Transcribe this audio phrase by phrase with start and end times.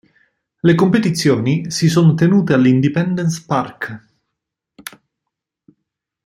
[0.63, 3.99] Le competizioni si sono tenute all'Independence Park.